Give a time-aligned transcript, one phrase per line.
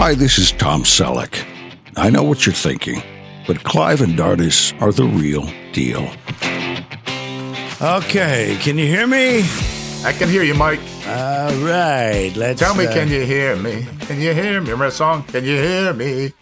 [0.00, 1.46] Hi, this is Tom Selleck.
[1.94, 3.02] I know what you're thinking,
[3.46, 6.10] but Clive and Dardis are the real deal.
[7.82, 9.40] Okay, can you hear me?
[10.02, 10.80] I can hear you, Mike.
[11.06, 13.86] All right, let's Tell me, uh, can you hear me?
[14.06, 14.70] Can you hear me?
[14.70, 15.22] Remember that song?
[15.24, 16.32] Can you hear me?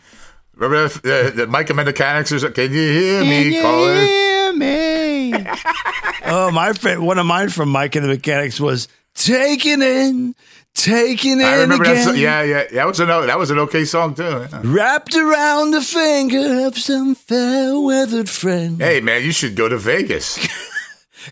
[0.55, 2.31] Remember the, the Mike and the Mechanics?
[2.31, 2.69] Or something?
[2.69, 3.61] Can you hear me?
[3.61, 3.95] caller?
[4.05, 5.33] hear me?
[6.27, 8.87] oh, my fa- one of mine from Mike and the Mechanics was
[9.19, 10.35] taken in,
[10.75, 11.97] taking it I remember again.
[11.97, 12.05] that.
[12.05, 12.17] Song.
[12.17, 14.23] Yeah, yeah, that was an that was an okay song too.
[14.25, 14.61] Yeah.
[14.65, 18.81] Wrapped around the finger of some fair weathered friend.
[18.81, 20.39] Hey man, you should go to Vegas.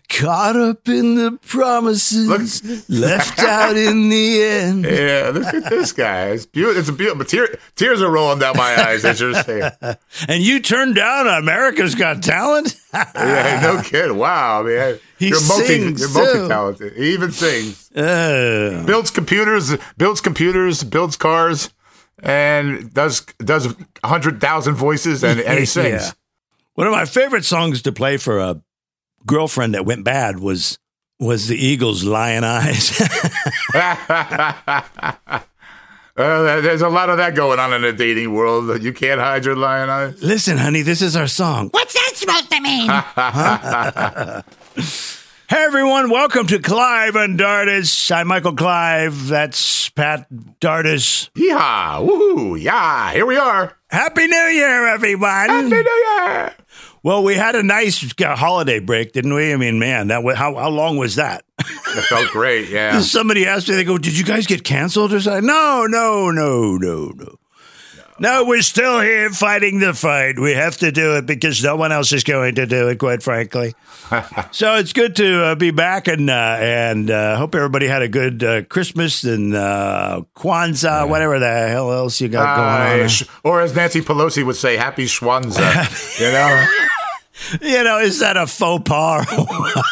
[0.09, 4.83] Caught up in the promises, left out in the end.
[4.85, 6.27] Yeah, look at this guy.
[6.31, 6.79] It's beautiful.
[6.79, 7.23] It's a beautiful.
[7.25, 9.71] Tear, tears are rolling down my eyes as you're saying.
[10.27, 12.75] And you turned down America's Got Talent?
[12.93, 14.11] Yeah, no kid.
[14.11, 14.99] Wow, man.
[15.19, 15.65] He you're multi.
[15.67, 16.93] sings, You're multi talented.
[16.93, 17.91] He even sings.
[17.91, 21.69] Uh, builds computers, builds computers, builds cars,
[22.23, 26.01] and does does hundred thousand voices, and, and he sings.
[26.07, 26.11] Yeah.
[26.73, 28.61] One of my favorite songs to play for a
[29.25, 30.77] girlfriend that went bad was
[31.19, 32.91] was the Eagles' "Lyin' Eyes."
[36.17, 38.81] Uh, there's a lot of that going on in the dating world.
[38.81, 40.19] You can't hide your lion eyes.
[40.23, 41.69] Listen, honey, this is our song.
[41.69, 42.89] What's that supposed to mean?
[45.49, 48.11] Hey, everyone, welcome to Clive and Dardis.
[48.13, 49.27] I'm Michael Clive.
[49.27, 50.27] That's Pat
[50.59, 51.29] Dardis.
[51.37, 52.05] Yeehaw!
[52.05, 52.61] Woohoo!
[52.61, 53.13] Yeah!
[53.13, 53.77] Here we are.
[53.89, 55.47] Happy New Year, everyone.
[55.47, 56.53] Happy New Year!
[57.07, 59.53] Well, we had a nice holiday break, didn't we?
[59.53, 61.45] I mean, man, that how how long was that?
[61.57, 62.67] It felt great.
[62.77, 62.99] Yeah.
[62.99, 66.75] Somebody asked me, they go, "Did you guys get canceled or something?" No, no, no,
[66.75, 67.39] no, no.
[68.19, 70.39] No, we're still here fighting the fight.
[70.39, 73.21] We have to do it because no one else is going to do it, quite
[73.21, 73.75] frankly.
[74.51, 78.07] so it's good to uh, be back and uh, and uh, hope everybody had a
[78.09, 83.07] good uh, Christmas and uh, Kwanzaa, whatever the hell else you got going on.
[83.07, 86.19] Sh- or as Nancy Pelosi would say, Happy Schwanza.
[86.19, 86.67] you know,
[87.61, 89.25] You know, is that a faux pas?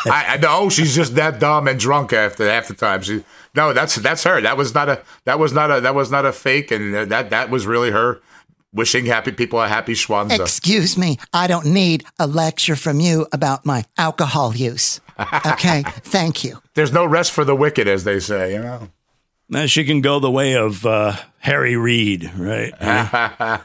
[0.05, 3.01] I, I know she's just that dumb and drunk after half the time.
[3.01, 3.23] She
[3.55, 4.41] no, that's that's her.
[4.41, 7.29] That was not a that was not a that was not a fake, and that
[7.29, 8.21] that was really her
[8.73, 10.39] wishing happy people a happy Schwanza.
[10.39, 14.99] Excuse me, I don't need a lecture from you about my alcohol use.
[15.45, 16.61] Okay, thank you.
[16.73, 18.53] There's no rest for the wicked, as they say.
[18.53, 18.89] You know.
[19.47, 22.73] Now she can go the way of uh, Harry Reid, right?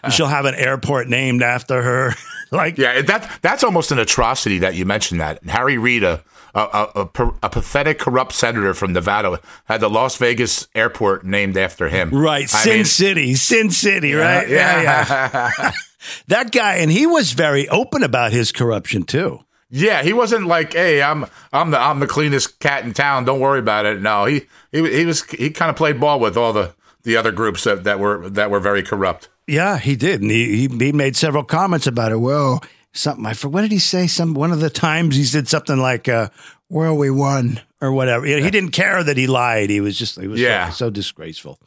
[0.13, 2.15] She'll have an airport named after her.
[2.51, 5.43] like, Yeah, that that's almost an atrocity that you mentioned that.
[5.45, 6.23] Harry Reid, a
[6.55, 6.61] a,
[6.95, 11.89] a, a, a pathetic, corrupt senator from Nevada, had the Las Vegas airport named after
[11.89, 12.11] him.
[12.11, 14.49] right, I Sin mean, City, Sin City, right?
[14.49, 14.83] yeah.
[14.83, 15.71] yeah.
[16.29, 19.41] that guy, and he was very open about his corruption too.
[19.71, 23.25] Yeah, he wasn't like, "Hey, I'm I'm the I'm the cleanest cat in town.
[23.25, 26.37] Don't worry about it." No, he he he was he kind of played ball with
[26.37, 29.29] all the the other groups that, that were that were very corrupt.
[29.47, 32.19] Yeah, he did, and he, he he made several comments about it.
[32.19, 33.35] Well, something I.
[33.35, 34.07] What did he say?
[34.07, 36.29] Some one of the times he said something like, uh,
[36.71, 38.27] "Well, we won." Or whatever.
[38.27, 39.71] You know, he didn't care that he lied.
[39.71, 40.69] He was just, he was so- Yeah.
[40.69, 41.59] so, disgraceful.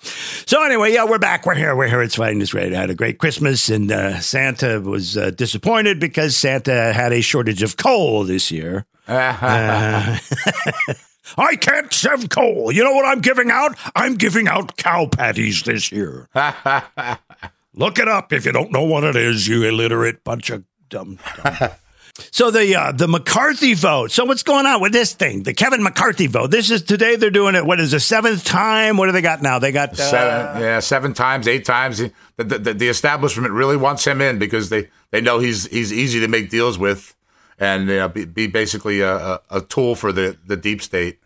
[0.46, 1.44] So anyway, yeah, we're back.
[1.44, 1.76] We're here.
[1.76, 2.04] We're here.
[2.04, 2.72] It's fighting this raid.
[2.72, 7.22] I had a great Christmas, and uh, Santa was uh, disappointed because Santa had a
[7.22, 8.86] shortage of coal this year.
[9.08, 10.18] Uh,
[11.38, 12.72] I can't have coal.
[12.72, 13.76] You know what I'm giving out?
[13.96, 16.30] I'm giving out cow patties this year.
[17.74, 21.18] Look it up if you don't know what it is, you illiterate bunch of dumb.
[21.44, 21.70] dumb.
[22.16, 24.12] So the uh, the McCarthy vote.
[24.12, 25.44] So what's going on with this thing?
[25.44, 26.52] The Kevin McCarthy vote.
[26.52, 27.16] This is today.
[27.16, 27.66] They're doing it.
[27.66, 28.98] What is the seventh time?
[28.98, 29.58] What do they got now?
[29.58, 31.98] They got uh, Seven, yeah, seven times, eight times.
[32.38, 36.20] The, the, the, establishment really wants him in because they, they know he's he's easy
[36.20, 37.16] to make deals with,
[37.60, 41.18] and you know, be, be basically a, a tool for the, the deep state.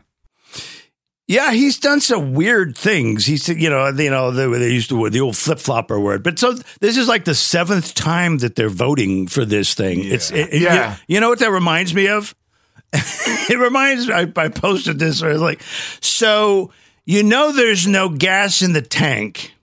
[1.28, 3.26] Yeah, he's done some weird things.
[3.26, 6.24] He's, you know, you know, they, they used to the old flip flopper word.
[6.24, 10.06] But so this is like the seventh time that they're voting for this thing.
[10.06, 10.94] It's, it, Yeah.
[10.94, 12.34] You, you know what that reminds me of?
[12.94, 14.10] it reminds.
[14.10, 15.22] I, I posted this.
[15.22, 15.62] I was like,
[16.00, 16.72] so
[17.08, 19.56] you know, there's no gas in the tank,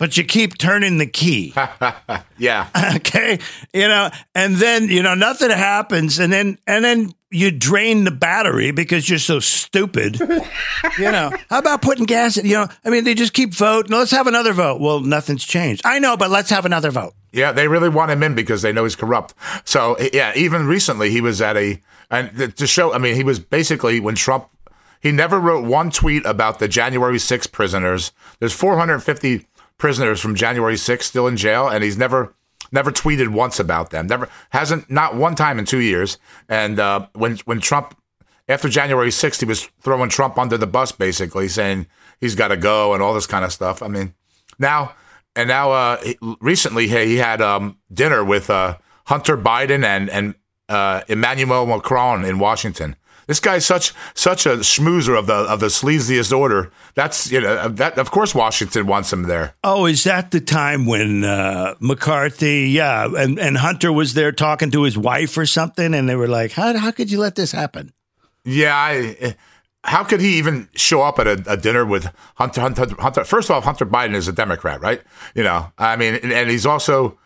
[0.00, 1.54] but you keep turning the key.
[2.38, 3.38] Yeah, okay
[3.74, 8.10] you know and then you know nothing happens and then and then you drain the
[8.10, 12.88] battery because you're so stupid you know how about putting gas in you know i
[12.88, 16.30] mean they just keep voting let's have another vote well nothing's changed i know but
[16.30, 19.34] let's have another vote yeah, they really want him in because they know he's corrupt.
[19.64, 21.80] So yeah, even recently he was at a
[22.10, 22.92] and to show.
[22.92, 24.48] I mean, he was basically when Trump.
[25.02, 28.12] He never wrote one tweet about the January 6th prisoners.
[28.38, 29.46] There's 450
[29.80, 32.34] prisoners from January 6th still in jail, and he's never
[32.72, 34.06] never tweeted once about them.
[34.06, 36.18] Never hasn't not one time in two years.
[36.48, 37.96] And uh, when when Trump
[38.48, 41.86] after January 6th, he was throwing Trump under the bus, basically saying
[42.20, 43.82] he's got to go and all this kind of stuff.
[43.82, 44.14] I mean,
[44.58, 44.94] now
[45.34, 46.02] and now uh,
[46.40, 50.34] recently he he had um, dinner with uh, Hunter Biden and and
[50.68, 52.96] uh, Emmanuel Macron in Washington.
[53.30, 56.72] This guy's such such a schmoozer of the of the sleaziest order.
[56.96, 59.54] That's you know that of course Washington wants him there.
[59.62, 64.72] Oh, is that the time when uh, McCarthy, yeah, and, and Hunter was there talking
[64.72, 67.52] to his wife or something, and they were like, "How how could you let this
[67.52, 67.92] happen?"
[68.44, 69.36] Yeah, I,
[69.84, 72.96] how could he even show up at a, a dinner with Hunter, Hunter?
[72.98, 73.22] Hunter.
[73.22, 75.02] First of all, Hunter Biden is a Democrat, right?
[75.36, 77.16] You know, I mean, and, and he's also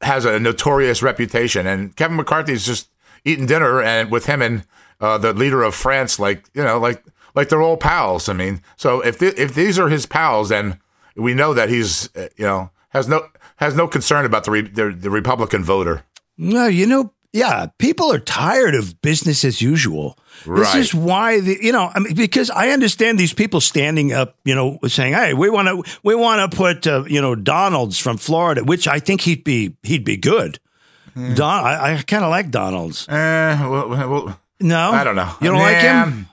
[0.00, 1.68] has a notorious reputation.
[1.68, 2.88] And Kevin McCarthy's just
[3.24, 4.64] eating dinner and with him and
[5.02, 7.04] uh, the leader of France, like you know, like
[7.34, 8.28] like they're all pals.
[8.28, 10.78] I mean, so if th- if these are his pals, then
[11.16, 13.26] we know that he's uh, you know has no
[13.56, 16.04] has no concern about the re- the, the Republican voter.
[16.38, 20.18] No, you know, yeah, people are tired of business as usual.
[20.46, 24.36] This is why the you know, I mean, because I understand these people standing up,
[24.44, 27.98] you know, saying, "Hey, we want to we want to put uh, you know Donalds
[27.98, 30.60] from Florida," which I think he'd be he'd be good.
[31.14, 31.34] Hmm.
[31.34, 33.06] Don, I, I kind of like Donalds.
[33.08, 35.32] Eh, well, well, No, I don't know.
[35.40, 36.28] You don't like him?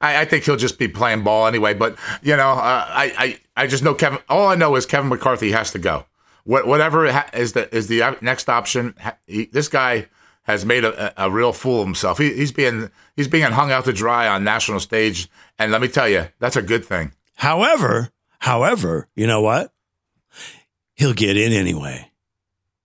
[0.00, 1.74] I, I think he'll just be playing ball anyway.
[1.74, 3.12] But you know, uh, I,
[3.56, 4.18] I I just know Kevin.
[4.28, 6.06] All I know is Kevin McCarthy has to go.
[6.44, 8.94] What whatever ha- is the is the next option.
[9.26, 10.06] He, this guy
[10.44, 12.18] has made a, a, a real fool of himself.
[12.18, 15.28] He, he's being he's being hung out to dry on national stage,
[15.58, 17.12] and let me tell you, that's a good thing.
[17.34, 19.72] However, however, you know what?
[20.94, 22.10] He'll get in anyway.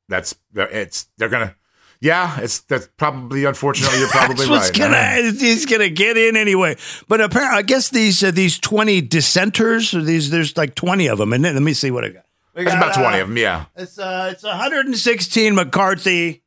[0.10, 1.56] That's it's they're gonna.
[2.04, 4.74] Yeah, it's that's probably unfortunately you're probably right.
[4.74, 6.76] gonna he's gonna get in anyway.
[7.08, 11.18] But apparently, I guess these uh, these twenty dissenters, or these there's like twenty of
[11.18, 11.32] them.
[11.32, 12.26] And then, let me see what I got.
[12.56, 13.38] We There's got, about twenty uh, of them.
[13.38, 13.66] Yeah.
[13.78, 16.43] It's uh, it's 116 McCarthy,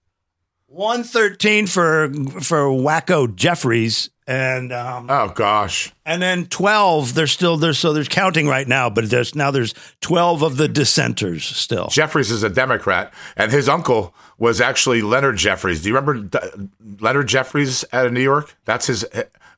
[0.69, 5.93] 113 for for Wacko Jeffries, and um, Oh gosh.
[6.05, 7.15] and then 12.
[7.15, 8.91] They're still there, so there's counting right now.
[8.91, 11.87] But there's now there's 12 of the dissenters still.
[11.89, 15.83] Jeffries is a Democrat, and his uncle was actually Leonard Jeffries.
[15.83, 16.69] Do you remember D-
[17.01, 18.57] Leonard Jeffries out of New York?
[18.65, 19.05] That's his.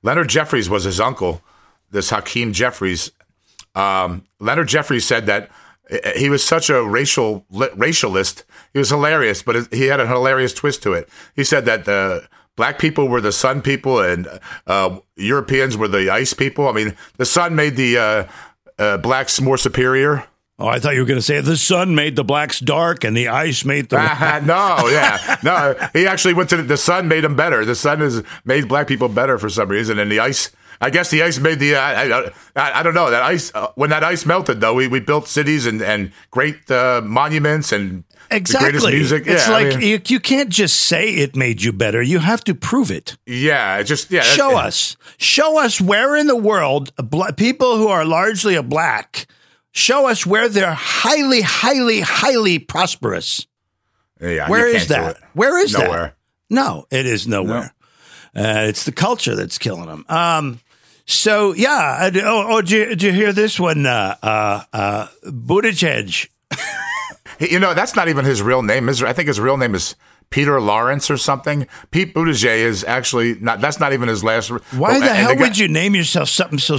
[0.02, 1.42] Leonard Jeffries was his uncle.
[1.90, 3.10] This Hakeem Jeffries.
[3.74, 5.50] Um, Leonard Jeffries said that
[6.16, 8.44] he was such a racial racialist.
[8.72, 11.08] He was hilarious, but he had a hilarious twist to it.
[11.34, 14.28] He said that the black people were the sun people and
[14.66, 16.68] uh, Europeans were the ice people.
[16.68, 18.28] I mean, the sun made the uh,
[18.78, 20.26] uh, blacks more superior.
[20.60, 23.16] Oh, I thought you were going to say the sun made the blacks dark and
[23.16, 23.96] the ice made the.
[24.44, 25.76] no, yeah, no.
[25.92, 27.64] He actually went to the, the sun, made him better.
[27.64, 30.50] The sun has made black people better for some reason, and the ice.
[30.80, 31.74] I guess the ice made the.
[31.74, 33.50] Uh, I, I, I don't know that ice.
[33.54, 37.72] Uh, when that ice melted, though, we, we built cities and and great uh, monuments
[37.72, 38.70] and the Exactly.
[38.70, 39.22] greatest music.
[39.26, 42.00] It's yeah, I like mean, you, you can't just say it made you better.
[42.02, 43.16] You have to prove it.
[43.26, 44.22] yeah, just yeah.
[44.22, 44.96] Show it- us.
[45.16, 49.26] Show us where in the world bla- people who are largely a black.
[49.72, 53.46] Show us where they're highly, highly, highly prosperous.
[54.20, 55.16] Yeah, Where is that?
[55.34, 55.84] Where is that?
[55.84, 56.16] Nowhere.
[56.50, 57.72] No, it is nowhere.
[58.34, 60.04] Uh, it's the culture that's killing them.
[60.08, 60.60] Um,
[61.08, 62.10] so yeah.
[62.14, 63.86] Oh, oh, did you, did you hear this one?
[63.86, 66.28] Uh, uh, uh, Buttigieg.
[67.40, 68.88] You know, that's not even his real name.
[68.88, 69.94] His, I think his real name is
[70.30, 71.68] Peter Lawrence or something.
[71.92, 73.60] Pete Buttigieg is actually not.
[73.60, 74.50] That's not even his last.
[74.50, 76.78] Why oh, the hell guy- would you name yourself something so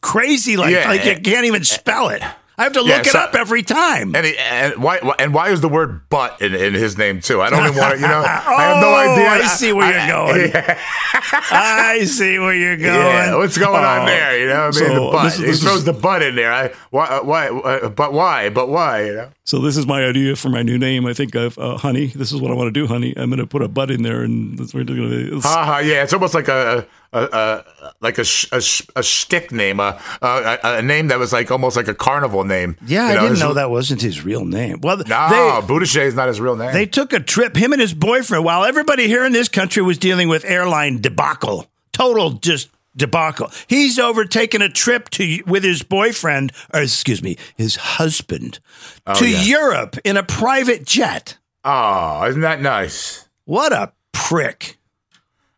[0.00, 2.22] crazy like Yeah, like you eh, can't even spell it?
[2.60, 4.14] I have to yeah, look it up every time.
[4.14, 7.40] And, he, and why and why is the word "but" in, in his name too?
[7.40, 8.00] I don't even want to.
[8.00, 9.28] You know, I have no Oh, idea.
[9.30, 10.50] I see where you're going.
[10.52, 10.78] Yeah,
[11.50, 12.86] I see where you're going.
[13.06, 14.06] yeah, what's going on Oh.
[14.06, 14.38] there?
[14.38, 15.22] You know, I mean, So, the but.
[15.24, 16.52] this- he this throws is- the butt in there.
[16.52, 19.04] I why uh, why uh, but why but why?
[19.06, 19.30] You know.
[19.44, 21.06] So this is my idea for my new name.
[21.06, 22.06] I think of uh, honey.
[22.08, 23.14] This is what I want to do, honey.
[23.16, 25.36] I'm going to put a butt in there, and that's what we're going to.
[25.38, 28.62] It's, Uh-huh, yeah, it's almost like a, a, a like a a,
[28.96, 32.76] a shtick name, a, a a name that was like almost like a carnival name.
[32.86, 34.80] Yeah, You I didn't his- know that wasn't his real name.
[34.82, 36.72] Well, No, Buttigieg is not his real name.
[36.72, 37.56] they took a trip.
[37.56, 38.44] Him and his boyfriend.
[38.44, 43.50] While everybody here in this country was dealing with airline debacle, total just debacle.
[43.68, 48.58] He's over taking a trip to with his boyfriend, or excuse me, his husband,
[49.06, 49.42] oh, to Oh, yeah.
[49.42, 51.38] Europe in a private jet.
[51.64, 53.28] oh, isn't that nice?
[53.44, 54.76] What a prick.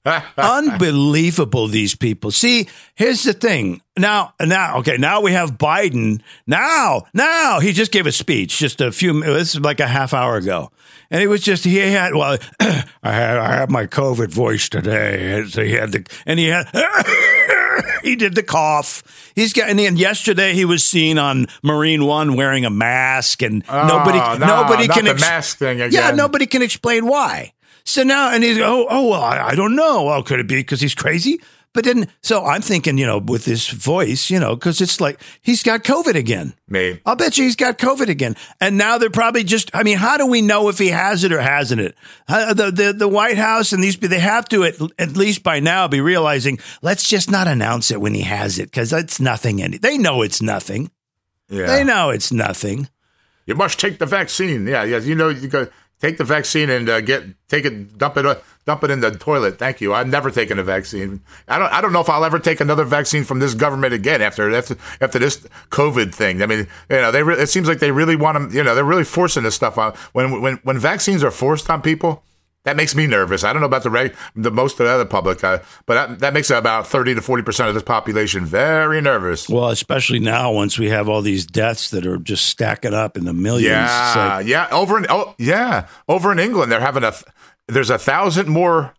[0.37, 2.30] Unbelievable, these people.
[2.30, 3.82] See, here's the thing.
[3.97, 6.23] Now, now, okay, now we have Biden.
[6.47, 10.12] Now, now, he just gave a speech just a few, this is like a half
[10.12, 10.71] hour ago.
[11.11, 15.38] And it was just, he had, well, I had, I had my COVID voice today.
[15.40, 16.68] And so he had the, and he had,
[18.02, 19.02] he did the cough.
[19.37, 23.62] He's got, and then yesterday he was seen on Marine One wearing a mask and
[23.68, 27.52] ah, nobody, Oh, no, nobody can, the mask thing yeah, nobody can explain why.
[27.84, 30.04] So now, and he's oh oh well, I, I don't know.
[30.04, 31.40] Well, could it be because he's crazy?
[31.74, 35.18] But then, so I'm thinking, you know, with this voice, you know, because it's like
[35.40, 36.52] he's got COVID again.
[36.68, 37.00] Me.
[37.06, 38.36] I'll bet you he's got COVID again.
[38.60, 41.32] And now they're probably just, I mean, how do we know if he has it
[41.32, 41.96] or hasn't it?
[42.28, 45.60] Uh, the, the, the White House and these, they have to at, at least by
[45.60, 49.62] now be realizing, let's just not announce it when he has it because it's nothing.
[49.62, 50.90] Any, they know it's nothing.
[51.48, 51.66] Yeah.
[51.66, 52.88] They know it's nothing.
[53.46, 54.66] You must take the vaccine.
[54.66, 54.98] Yeah, yeah.
[54.98, 55.68] You know, you go
[56.02, 58.35] take the vaccine and uh, get take it, dump it, uh,
[58.66, 59.59] dump it in the toilet.
[59.59, 59.94] Thank you.
[59.94, 61.23] I've never taken a vaccine.
[61.49, 61.73] I don't.
[61.73, 64.76] I don't know if I'll ever take another vaccine from this government again after after,
[65.00, 66.42] after this COVID thing.
[66.42, 67.23] I mean, you know, they.
[67.23, 68.56] Re- it seems like they really want to.
[68.56, 69.94] You know, they're really forcing this stuff on.
[70.12, 72.25] When when when vaccines are forced on people.
[72.64, 73.42] That makes me nervous.
[73.42, 76.19] I don't know about the reg- the most of the other public, uh, but that,
[76.21, 79.49] that makes about thirty to forty percent of this population very nervous.
[79.49, 83.25] Well, especially now, once we have all these deaths that are just stacking up in
[83.25, 83.66] the millions.
[83.73, 84.69] Yeah, like- yeah.
[84.71, 87.25] Over in oh yeah, over in England, they're having a th-
[87.66, 88.95] there's a thousand more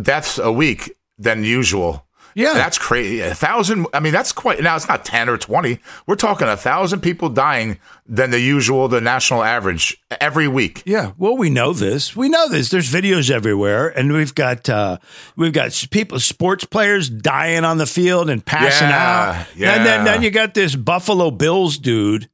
[0.00, 2.06] deaths a week than usual.
[2.34, 2.54] Yeah.
[2.54, 3.20] that's crazy.
[3.20, 3.86] A thousand.
[3.92, 4.60] I mean, that's quite.
[4.62, 5.78] Now it's not ten or twenty.
[6.06, 10.82] We're talking a thousand people dying than the usual, the national average every week.
[10.84, 12.14] Yeah, well, we know this.
[12.16, 12.68] We know this.
[12.70, 14.98] There's videos everywhere, and we've got uh,
[15.36, 19.46] we've got people, sports players dying on the field and passing Yeah, out.
[19.76, 22.28] And then then you got this Buffalo Bills dude,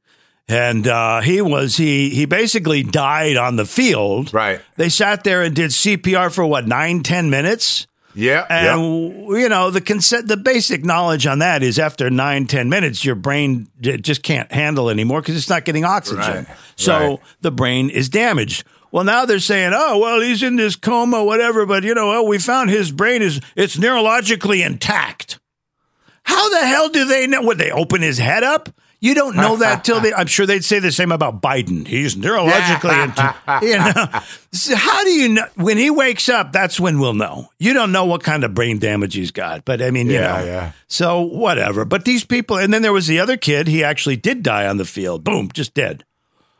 [0.47, 4.33] and uh, he was he he basically died on the field.
[4.33, 4.61] Right.
[4.75, 7.85] They sat there and did CPR for what nine ten minutes.
[8.15, 9.37] Yeah, And yeah.
[9.37, 13.15] you know the consent, the basic knowledge on that is after nine, ten minutes, your
[13.15, 16.19] brain just can't handle anymore because it's not getting oxygen.
[16.45, 17.19] Right, So right.
[17.41, 18.63] the brain is damaged.
[18.91, 22.25] Well, now they're saying, oh, well, he's in this coma, whatever, but you know, well,
[22.27, 25.39] we found his brain is it's neurologically intact.
[26.23, 27.43] How the hell do they know?
[27.43, 28.69] Would they open his head up?
[29.01, 30.13] You don't know that till they.
[30.13, 31.87] I'm sure they'd say the same about Biden.
[31.87, 33.63] He's neurologically intact.
[33.63, 34.19] You know,
[34.51, 36.51] So how do you know when he wakes up?
[36.51, 37.49] That's when we'll know.
[37.59, 40.37] You don't know what kind of brain damage he's got, but I mean, you Yeah,
[40.39, 40.45] know.
[40.45, 40.71] yeah.
[40.87, 41.85] So whatever.
[41.85, 43.67] But these people, and then there was the other kid.
[43.67, 45.23] He actually did die on the field.
[45.23, 46.03] Boom, just dead.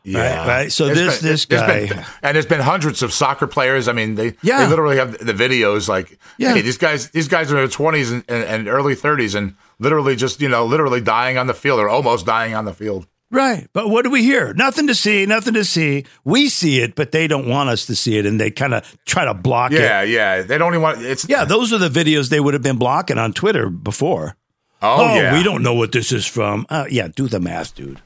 [0.06, 0.72] Right, right.
[0.72, 1.86] So There's this been- this guy.
[1.88, 3.86] been- and there's been hundreds of soccer players.
[3.86, 4.60] I mean, they Yeah.
[4.64, 6.54] they literally have the videos like, Yeah.
[6.54, 9.56] hey, these guys these guys are in their twenties and, and, and early thirties and
[9.80, 13.06] literally just you know literally dying on the field or almost dying on the field.
[13.32, 13.68] Right.
[13.72, 14.52] But what do we hear?
[14.54, 16.04] Nothing to see, nothing to see.
[16.24, 18.96] We see it, but they don't want us to see it and they kind of
[19.04, 19.80] try to block it.
[19.80, 20.42] Yeah, yeah.
[20.42, 23.18] They don't even want it's Yeah, those are the videos they would have been blocking
[23.18, 24.36] on Twitter before.
[24.82, 25.36] Oh, yeah.
[25.36, 26.66] we don't know what this is from.
[26.68, 28.00] Uh, yeah, do the math, dude.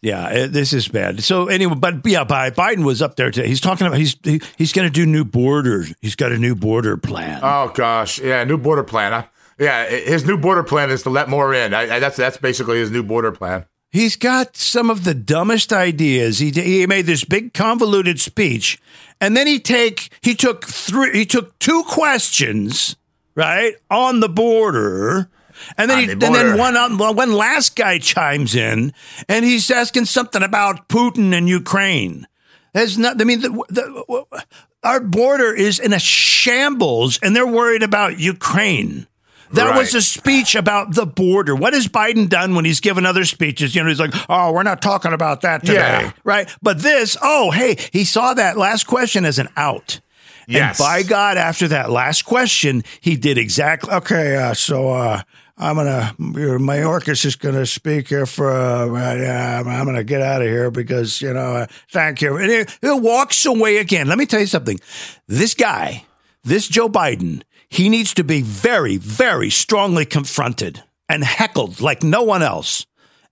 [0.00, 1.22] Yeah, uh, this is bad.
[1.22, 3.48] So anyway, but yeah, Bi- Biden was up there today.
[3.48, 5.92] He's talking about he's he, he's going to do new borders.
[6.00, 7.40] He's got a new border plan.
[7.42, 9.12] Oh gosh, yeah, new border plan.
[9.12, 9.24] Huh?
[9.58, 11.74] Yeah, his new border plan is to let more in.
[11.74, 13.66] I, I, that's that's basically his new border plan.
[13.90, 16.38] He's got some of the dumbest ideas.
[16.38, 18.80] He he made this big convoluted speech,
[19.20, 22.96] and then he take he took three he took two questions
[23.34, 25.28] right on the border,
[25.76, 28.92] and then he, the and then one on, one last guy chimes in,
[29.28, 32.26] and he's asking something about Putin and Ukraine.
[32.74, 33.20] There's not.
[33.20, 34.44] I mean, the, the,
[34.82, 39.06] our border is in a shambles, and they're worried about Ukraine.
[39.52, 41.54] That was a speech about the border.
[41.54, 43.74] What has Biden done when he's given other speeches?
[43.74, 46.12] You know, he's like, "Oh, we're not talking about that today." Yeah.
[46.24, 46.48] Right?
[46.62, 50.00] But this, oh, hey, he saw that last question as an out.
[50.46, 50.80] Yes.
[50.80, 53.92] And by God, after that last question, he did exactly.
[53.92, 55.22] Okay, uh, so uh,
[55.58, 58.50] I'm gonna Mayorkas is gonna speak here for.
[58.50, 61.56] Uh, uh, I'm gonna get out of here because you know.
[61.56, 62.36] Uh, thank you.
[62.36, 64.06] And he, he walks away again.
[64.06, 64.78] Let me tell you something.
[65.26, 66.06] This guy,
[66.44, 72.22] this Joe Biden, he needs to be very, very strongly confronted and heckled like no
[72.22, 72.86] one else.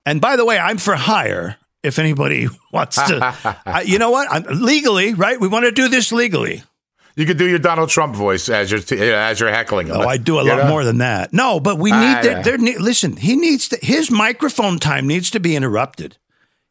[0.05, 1.57] And by the way, I'm for hire.
[1.83, 4.29] If anybody wants to, I, you know what?
[4.31, 5.39] I'm, legally, right?
[5.41, 6.63] We want to do this legally.
[7.15, 9.97] You could do your Donald Trump voice as you're t- as you're heckling him.
[9.97, 10.69] Oh, I do a You lot know?
[10.69, 11.33] more than that.
[11.33, 12.43] No, but we need Ah, there, yeah.
[12.43, 12.59] there.
[12.59, 16.19] ne- Listen, he needs to, his microphone time needs to be interrupted.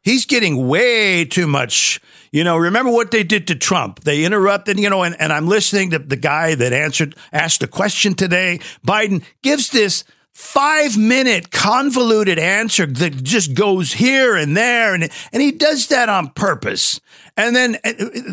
[0.06, 2.00] He's getting way too much.
[2.30, 4.04] You know, remember what they did to Trump?
[4.04, 4.78] They interrupted.
[4.78, 8.60] You know, and, and I'm listening to the guy that answered asked a question today.
[8.86, 15.42] Biden gives this five minute convoluted answer that just goes here and there, and and
[15.42, 17.00] he does that on purpose.
[17.36, 17.92] And then uh,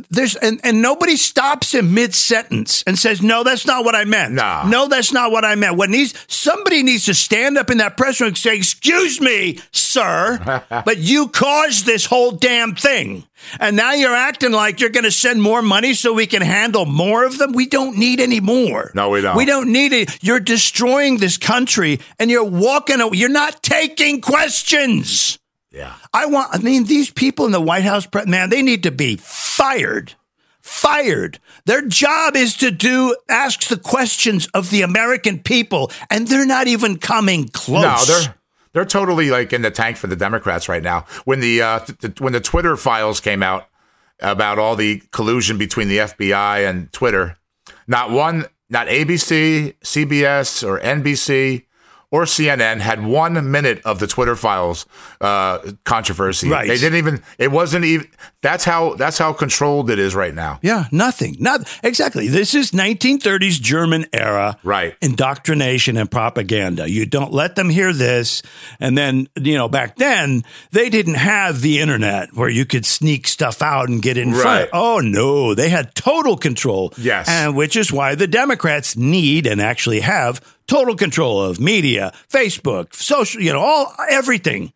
[0.09, 4.05] there's and, and nobody stops him mid sentence and says, "No, that's not what I
[4.05, 4.63] meant." No.
[4.65, 5.75] no, that's not what I meant.
[5.75, 9.59] What needs somebody needs to stand up in that press room and say, "Excuse me,
[9.71, 13.25] sir, but you caused this whole damn thing."
[13.59, 16.85] And now you're acting like you're going to send more money so we can handle
[16.85, 17.51] more of them.
[17.51, 18.91] We don't need any more.
[18.93, 19.35] No, we don't.
[19.35, 20.23] We don't need it.
[20.23, 23.17] You're destroying this country and you're walking away.
[23.17, 25.37] You're not taking questions.
[25.73, 25.95] Yeah.
[26.13, 29.17] I want, I mean, these people in the White House, man, they need to be
[29.17, 30.13] fired.
[30.61, 31.39] fired.
[31.65, 36.67] Their job is to do ask the questions of the American people, and they're not
[36.67, 37.83] even coming close.
[37.83, 38.35] No, they're
[38.73, 41.05] they're totally like in the tank for the Democrats right now.
[41.25, 43.67] When the, uh, th- when the Twitter files came out
[44.19, 47.37] about all the collusion between the FBI and Twitter,
[47.87, 51.65] not one, not ABC, CBS, or NBC
[52.13, 54.85] or CNN had one minute of the Twitter files
[55.19, 56.47] uh, controversy.
[56.47, 56.67] Right.
[56.67, 57.23] They didn't even.
[57.39, 58.07] It wasn't even.
[58.41, 58.93] That's how.
[58.93, 60.59] That's how controlled it is right now.
[60.61, 61.37] Yeah, nothing.
[61.39, 62.27] Not exactly.
[62.27, 64.95] This is 1930s German era, Right.
[65.01, 66.87] Indoctrination and propaganda.
[66.87, 68.43] You don't let them hear this,
[68.79, 73.27] and then you know back then they didn't have the internet where you could sneak
[73.27, 74.41] stuff out and get in Right.
[74.41, 74.69] front.
[74.73, 76.93] Oh no, they had total control.
[76.97, 77.27] Yes.
[77.27, 82.93] and which is why the Democrats need and actually have total control of media, Facebook,
[82.93, 84.73] social, you know, all everything.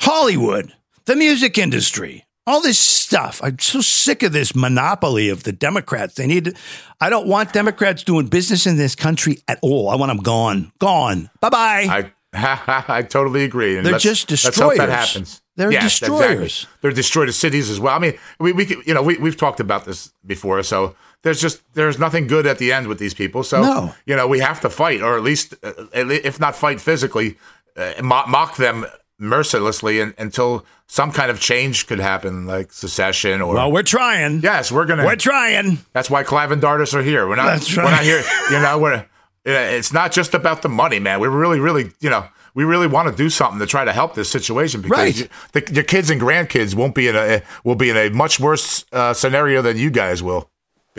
[0.00, 0.72] Hollywood,
[1.04, 3.40] the music industry, all this stuff.
[3.42, 6.14] I'm so sick of this monopoly of the Democrats.
[6.14, 6.56] They need.
[7.00, 9.88] I don't want Democrats doing business in this country at all.
[9.88, 11.30] I want them gone, gone.
[11.40, 11.86] Bye bye.
[11.88, 13.76] I I totally agree.
[13.76, 15.42] And They're just Let's hope that happens.
[15.56, 16.40] They're Yes, destroyers.
[16.40, 16.78] Exactly.
[16.80, 17.94] They're destroyed cities as well.
[17.94, 20.62] I mean, we, we you know we we've talked about this before.
[20.62, 23.42] So there's just there's nothing good at the end with these people.
[23.42, 23.94] So No.
[24.06, 26.80] you know we have to fight, or at least uh, at le- if not fight
[26.80, 27.36] physically,
[27.76, 28.86] uh, mock, mock them
[29.18, 33.54] mercilessly and, until some kind of change could happen, like secession or.
[33.54, 34.40] well, we're trying.
[34.40, 35.04] yes, we're gonna.
[35.04, 35.78] we're trying.
[35.92, 37.28] That's why Clive and Dardis are here.
[37.28, 37.46] We're not.
[37.46, 37.84] That's right.
[37.84, 38.22] We're not here.
[38.50, 39.06] You know, we're.
[39.44, 41.18] It's not just about the money, man.
[41.18, 44.14] We're really, really, you know, we really want to do something to try to help
[44.14, 45.16] this situation because Right.
[45.16, 48.38] you, the, your kids and grandkids won't be in a will be in a much
[48.38, 50.49] worse uh, scenario than you guys will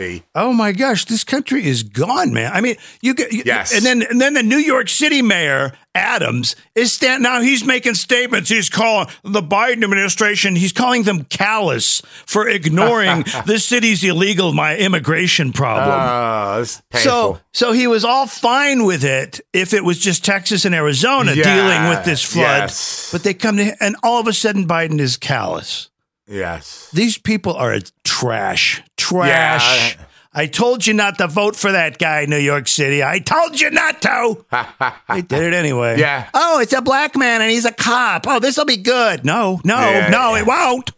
[0.02, 0.22] be.
[0.34, 2.50] Oh my gosh, this country is gone, man.
[2.52, 3.72] I mean, you get Yes.
[3.74, 7.94] and then and then the New York City mayor Adams is stand now he's making
[7.94, 8.48] statements.
[8.48, 10.56] He's calling the Biden administration.
[10.56, 15.90] He's calling them callous for ignoring the city's illegal my immigration problem.
[15.94, 16.64] Uh,
[16.98, 21.34] so so he was all fine with it if it was just Texas and Arizona
[21.34, 22.62] dealing with this flood.
[22.70, 23.10] yes.
[23.12, 25.90] But they come to and all of a sudden Biden is callous.
[26.26, 28.82] yes, These people are trash.
[29.08, 29.96] Trash.
[29.96, 30.04] Yeah.
[30.34, 33.02] I told you not to vote for that guy in New York City.
[33.02, 34.44] I told you not to.
[35.10, 35.98] they did it anyway.
[35.98, 36.28] Yeah.
[36.32, 38.26] Oh, it's a black man and he's a cop.
[38.26, 39.24] Oh, this will be good.
[39.26, 40.40] No, no, Yeah, no, yeah.
[40.40, 40.90] it won't.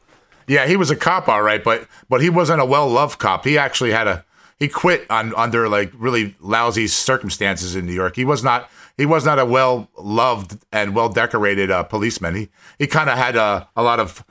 [0.46, 0.66] yeah.
[0.68, 3.44] He was a cop, all right, but but he wasn't a well loved cop.
[3.44, 4.24] He actually had a
[4.60, 8.14] he quit on under like really lousy circumstances in New York.
[8.14, 12.36] He was not he was not a well loved and well decorated uh, policeman.
[12.36, 14.22] He he kind of had a, a lot of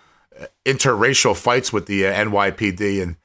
[0.65, 3.15] interracial fights with the uh, NYPD, and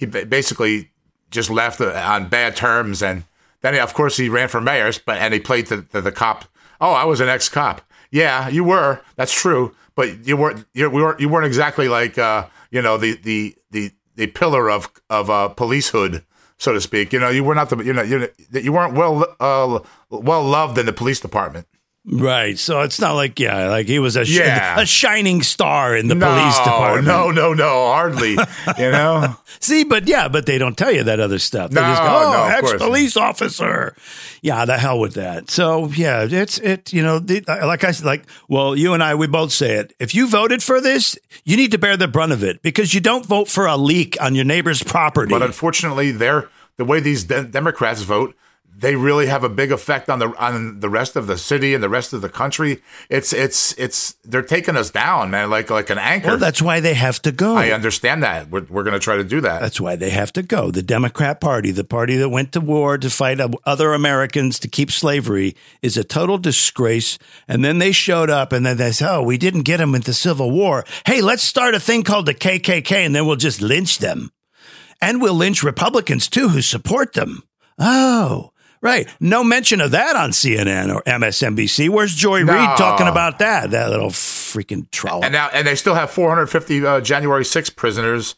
[0.00, 0.90] he basically
[1.30, 3.02] just left on bad terms.
[3.02, 3.24] And
[3.60, 6.46] then, of course, he ran for mayor, but and he played the, the, the cop.
[6.80, 7.82] Oh, I was an ex cop.
[8.10, 9.00] Yeah, you were.
[9.16, 9.74] That's true.
[9.94, 10.64] But you weren't.
[10.72, 11.20] You weren't.
[11.20, 15.48] You weren't exactly like uh, you know the the the the pillar of of uh,
[15.48, 16.24] policehood,
[16.56, 17.12] so to speak.
[17.12, 20.78] You know, you were not the you know you you weren't well uh, well loved
[20.78, 21.66] in the police department.
[22.06, 22.58] Right.
[22.58, 24.80] So it's not like, yeah, like he was a, sh- Yeah.
[24.80, 27.06] a shining star in the no, police department.
[27.06, 28.30] no, no, no, hardly.
[28.30, 28.36] you
[28.90, 29.36] know.
[29.60, 31.70] See, but yeah, but they don't tell you that other stuff.
[31.70, 33.94] They No, just go, oh, no, ex police officer.
[34.40, 35.50] Yeah, the hell with that.
[35.50, 36.90] So yeah, it's it.
[36.92, 39.76] You know, the, uh, like I said, like well, you and I, we both say
[39.76, 39.92] it.
[40.00, 43.02] If you voted for this, you need to bear the brunt of it because you
[43.02, 45.30] don't vote for a leak on your neighbor's property.
[45.30, 48.34] But unfortunately, they're the way these de- Democrats vote.
[48.80, 51.82] They really have a big effect on the on the rest of the city and
[51.82, 52.82] the rest of the country.
[53.10, 56.28] It's it's it's they're taking us down, man, like like an anchor.
[56.28, 57.56] well, that's why they have to go.
[57.56, 58.50] I understand that.
[58.50, 59.60] We're we're going to try to do that.
[59.60, 60.70] That's why they have to go.
[60.70, 64.90] The Democrat Party, the party that went to war to fight other Americans to keep
[64.90, 67.18] slavery, is a total disgrace.
[67.46, 70.02] And then they showed up and then they said, oh, we didn't get them in
[70.02, 70.84] the Civil War.
[71.04, 74.30] Hey, let's start a thing called the KKK and then we'll just lynch them.
[75.02, 77.42] And we'll lynch Republicans too who support them.
[77.78, 79.08] Oh, right.
[79.20, 81.88] No mention of that on CNN or MSNBC.
[81.88, 82.52] Where's Joy No.
[82.52, 83.70] Reid talking about that?
[83.70, 85.24] That little freaking trollop.
[85.24, 88.34] and now and they still have 450 uh, January 6 prisoners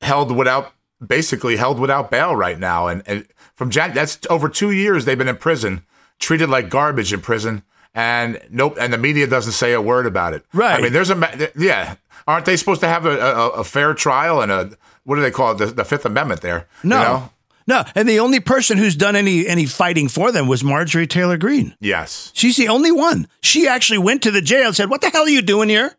[0.00, 0.72] held without
[1.04, 2.86] basically held without bail right now.
[2.86, 5.84] And, and from Jan- that's over two years they've been in prison,
[6.18, 7.62] treated like garbage in prison.
[7.94, 10.44] And nope, and the media doesn't say a word about it.
[10.54, 10.78] Right.
[10.78, 11.96] I mean, there's a yeah.
[12.26, 14.70] Aren't they supposed to have a, a, a fair trial and a
[15.04, 15.58] what do they call it?
[15.58, 16.68] The, the Fifth Amendment there.
[16.82, 17.02] you No.
[17.02, 17.30] know?
[17.66, 21.36] No, and the only person who's done any any fighting for them was Marjorie Taylor
[21.36, 21.74] Greene.
[21.80, 22.30] Yes.
[22.34, 23.28] She's the only one.
[23.42, 25.96] She actually went to the jail and said, "What the hell are you doing here?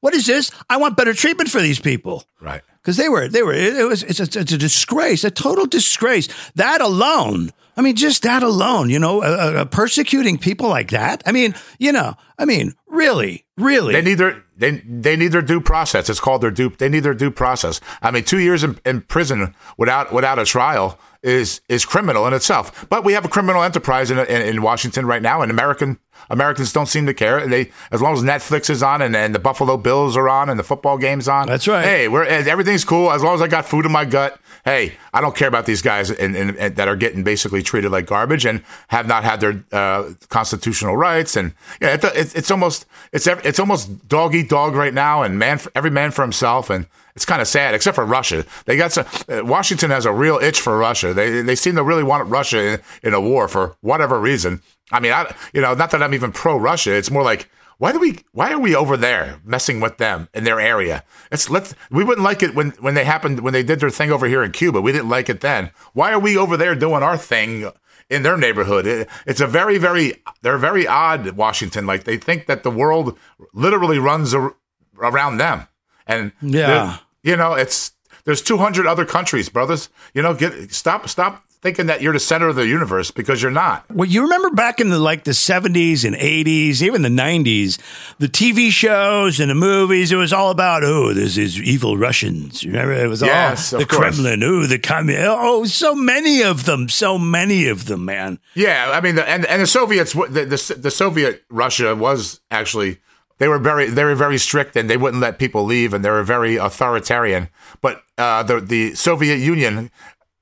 [0.00, 0.50] What is this?
[0.68, 2.62] I want better treatment for these people." Right.
[2.82, 6.28] Because they were, they were, it, was, it's a, it's a disgrace, a total disgrace.
[6.56, 11.22] That alone I mean, just that alone, you know, uh, uh, persecuting people like that.
[11.24, 13.94] I mean, you know, I mean, really, really.
[13.94, 16.10] They need their they they need their due process.
[16.10, 16.70] It's called their due.
[16.70, 17.80] They need their due process.
[18.02, 22.34] I mean, two years in, in prison without without a trial is is criminal in
[22.34, 22.86] itself.
[22.88, 25.98] But we have a criminal enterprise in, in, in Washington right now, an American
[26.30, 27.38] Americans don't seem to care.
[27.38, 30.48] And they, as long as Netflix is on and, and the Buffalo Bills are on
[30.48, 31.84] and the football game's on, That's right.
[31.84, 34.38] Hey, we're everything's cool as long as I got food in my gut.
[34.64, 37.90] Hey, I don't care about these guys in, in, in, that are getting basically treated
[37.90, 41.34] like garbage and have not had their uh, constitutional rights.
[41.34, 45.38] And yeah, it, it, it's almost it's it's almost dog eat dog right now, and
[45.38, 46.70] man, every man for himself.
[46.70, 48.44] And it's kind of sad, except for Russia.
[48.64, 51.12] They got some, uh, Washington has a real itch for Russia.
[51.12, 54.62] They they seem to really want Russia in, in a war for whatever reason.
[54.92, 56.92] I mean, I you know, not that I'm even pro Russia.
[56.94, 60.44] It's more like why do we why are we over there messing with them in
[60.44, 61.02] their area?
[61.32, 64.12] It's let's we wouldn't like it when when they happened when they did their thing
[64.12, 64.80] over here in Cuba.
[64.80, 65.70] We didn't like it then.
[65.92, 67.70] Why are we over there doing our thing
[68.08, 68.86] in their neighborhood?
[68.86, 71.86] It, it's a very very they're very odd Washington.
[71.86, 73.18] Like they think that the world
[73.52, 74.54] literally runs ar-
[75.00, 75.66] around them.
[76.06, 76.98] And Yeah.
[77.22, 77.92] you know, it's
[78.24, 79.88] there's 200 other countries, brothers.
[80.14, 83.50] You know, get stop stop thinking that you're the center of the universe because you're
[83.50, 83.84] not.
[83.90, 87.78] Well, you remember back in the like the 70s and 80s, even the 90s,
[88.18, 92.62] the TV shows and the movies, it was all about, oh, there's these evil Russians.
[92.64, 92.94] You remember?
[92.94, 94.16] It was Yes, all the course.
[94.16, 95.24] Kremlin, oh, the communist.
[95.28, 98.40] Oh, so many of them, so many of them, man.
[98.54, 102.98] Yeah, I mean, the, and and the Soviets, the, the the Soviet Russia was actually
[103.38, 106.10] they were very they were very strict and they wouldn't let people leave and they
[106.10, 107.48] were very authoritarian.
[107.80, 109.90] But uh, the the Soviet Union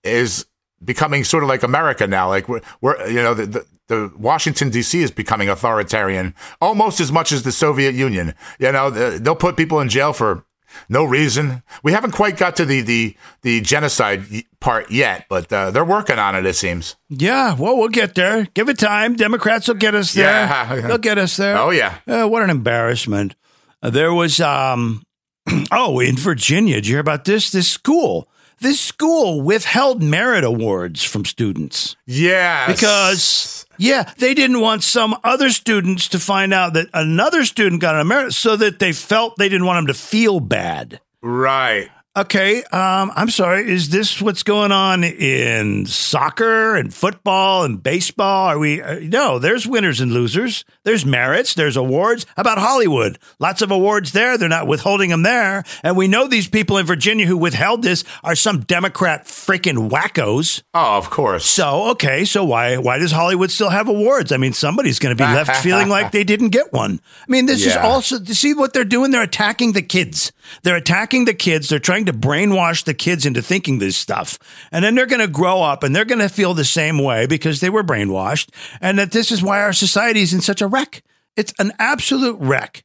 [0.02, 0.46] is
[0.84, 2.28] becoming sort of like America now.
[2.28, 5.02] Like we're, we're you know the, the the Washington D.C.
[5.02, 8.34] is becoming authoritarian almost as much as the Soviet Union.
[8.58, 10.44] You know, the, they'll put people in jail for
[10.88, 11.62] no reason.
[11.82, 14.24] We haven't quite got to the the the genocide
[14.60, 16.46] part yet, but uh, they're working on it.
[16.46, 16.96] It seems.
[17.08, 18.44] Yeah, well, we'll get there.
[18.54, 19.16] Give it time.
[19.16, 20.24] Democrats will get us there.
[20.24, 20.80] Yeah.
[20.86, 21.56] They'll get us there.
[21.58, 21.98] Oh yeah.
[22.06, 23.34] Uh, what an embarrassment.
[23.82, 25.02] Uh, there was, um,
[25.72, 27.50] oh, in Virginia, did you hear about this?
[27.50, 28.28] This school,
[28.60, 32.70] this school withheld merit awards from students Yes.
[32.70, 37.98] because, yeah, they didn't want some other students to find out that another student got
[38.00, 41.00] a merit so that they felt they didn't want them to feel bad.
[41.22, 41.88] Right.
[42.20, 43.66] Okay, um, I'm sorry.
[43.66, 48.48] Is this what's going on in soccer and football and baseball?
[48.48, 48.82] Are we?
[48.82, 50.66] Uh, no, there's winners and losers.
[50.84, 51.54] There's merits.
[51.54, 52.26] There's awards.
[52.36, 53.18] How about Hollywood?
[53.38, 54.36] Lots of awards there.
[54.36, 55.64] They're not withholding them there.
[55.82, 60.62] And we know these people in Virginia who withheld this are some Democrat freaking wackos.
[60.74, 61.46] Oh, of course.
[61.46, 64.30] So okay, so why why does Hollywood still have awards?
[64.30, 67.00] I mean, somebody's going to be left feeling like they didn't get one.
[67.26, 69.10] I mean, this is also see what they're doing.
[69.10, 70.32] They're attacking the kids.
[70.64, 71.68] They're attacking the kids.
[71.70, 74.38] They're trying to brainwash the kids into thinking this stuff,
[74.72, 77.26] and then they're going to grow up and they're going to feel the same way
[77.26, 80.66] because they were brainwashed, and that this is why our society is in such a
[80.66, 81.02] wreck.
[81.36, 82.84] It's an absolute wreck.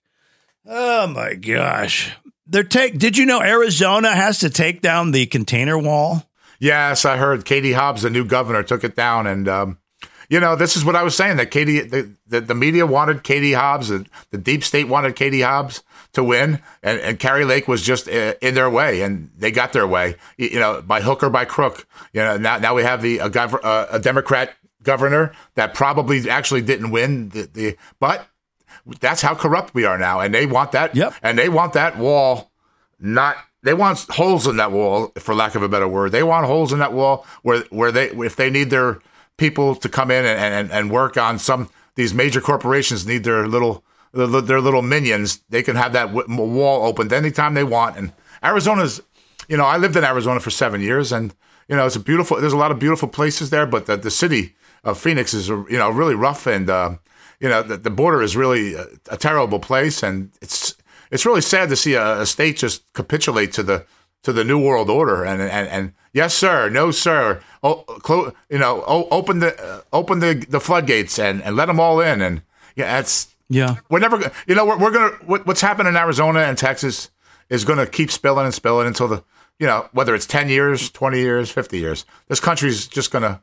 [0.66, 2.14] Oh my gosh.
[2.48, 6.24] They're take did you know Arizona has to take down the container wall?
[6.60, 9.78] Yes, I heard Katie Hobbs, the new governor, took it down, and um,
[10.30, 13.24] you know this is what I was saying that Katie, the, the, the media wanted
[13.24, 15.84] Katie Hobbs, the, the deep state wanted Katie Hobbs
[16.16, 19.74] to win, and, and Kari Lake was just uh, in their way, and they got
[19.74, 21.88] their way, you, you know, by hook or by crook.
[22.14, 26.30] You know, now now we have the a, gov- uh, a Democrat governor that probably
[26.30, 28.28] actually didn't win the, the but
[29.00, 30.96] that's how corrupt we are now, and they want that.
[30.96, 31.14] Yep.
[31.22, 32.52] And they want that wall
[33.00, 33.38] not.
[33.64, 36.12] They want holes in that wall, for lack of a better word.
[36.12, 39.00] They want holes in that wall where where they if they need their
[39.38, 43.48] people to come in and, and, and work on some these major corporations need their
[43.48, 43.84] little
[44.16, 45.44] their, little minions.
[45.50, 47.98] They can have that wall opened anytime they want.
[47.98, 49.02] And Arizona's,
[49.48, 51.36] you know, I lived in Arizona for seven years, and
[51.68, 52.40] you know, it's a beautiful.
[52.40, 55.66] There's a lot of beautiful places there, but the, the city of Phoenix is you
[55.70, 56.70] know really rough and.
[56.70, 56.96] Uh,
[57.40, 60.76] you know the, the border is really a, a terrible place, and it's
[61.12, 63.86] it's really sad to see a, a state just capitulate to the
[64.24, 65.24] to the new world order.
[65.24, 69.82] And and, and yes, sir, no, sir, oh, clo- you know, o- open the uh,
[69.94, 72.22] open the, the floodgates and, and let them all in.
[72.22, 72.42] And
[72.76, 73.76] yeah, it's Yeah.
[73.90, 77.12] we're never you know we're, we're gonna what, what's happened in Arizona and Texas
[77.50, 79.24] is gonna keep spilling and spilling until the
[79.60, 82.06] you know whether it's ten years, twenty years, fifty years.
[82.28, 83.42] This country's just gonna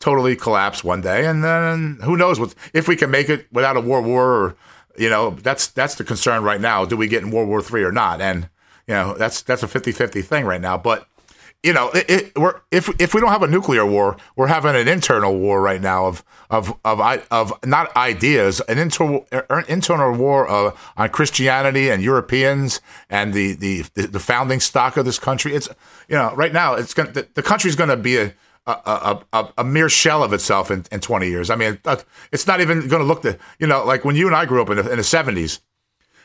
[0.00, 3.76] totally collapse one day, and then who knows what if we can make it without
[3.76, 4.56] a world war or
[4.98, 6.84] you know that's that's the concern right now.
[6.84, 8.20] Do we get in World War Three or not?
[8.20, 8.48] And
[8.88, 11.06] you know that's that's a 50-50 thing right now, but.
[11.64, 14.76] You know, it, it, we're if if we don't have a nuclear war, we're having
[14.76, 17.00] an internal war right now of of of
[17.30, 19.26] of not ideas, an internal
[19.66, 25.18] internal war uh, on Christianity and Europeans and the, the the founding stock of this
[25.18, 25.54] country.
[25.54, 25.70] It's
[26.06, 28.34] you know right now it's going the, the country's going to be a
[28.66, 31.50] a, a, a, mere shell of itself in, in 20 years.
[31.50, 31.78] I mean,
[32.32, 34.62] it's not even going to look the, you know, like when you and I grew
[34.62, 35.60] up in the, in the 70s,